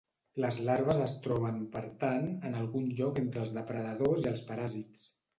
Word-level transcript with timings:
Les 0.43 0.55
larves 0.67 1.01
es 1.07 1.11
troben, 1.25 1.59
per 1.75 1.83
tant, 2.03 2.25
en 2.49 2.57
algun 2.61 2.87
lloc 3.01 3.19
entre 3.23 3.43
els 3.43 3.51
depredadors 3.59 4.23
i 4.23 4.31
els 4.31 4.43
paràsits. 4.49 5.05